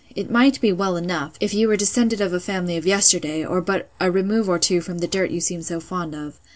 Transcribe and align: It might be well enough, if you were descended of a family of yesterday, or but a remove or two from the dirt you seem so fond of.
It 0.15 0.31
might 0.31 0.59
be 0.61 0.71
well 0.71 0.97
enough, 0.97 1.33
if 1.39 1.53
you 1.53 1.67
were 1.67 1.75
descended 1.77 2.21
of 2.21 2.33
a 2.33 2.39
family 2.39 2.75
of 2.75 2.87
yesterday, 2.87 3.45
or 3.45 3.61
but 3.61 3.91
a 3.99 4.09
remove 4.09 4.49
or 4.49 4.57
two 4.57 4.81
from 4.81 4.97
the 4.97 5.05
dirt 5.05 5.29
you 5.29 5.39
seem 5.41 5.61
so 5.61 5.79
fond 5.79 6.15
of. 6.15 6.39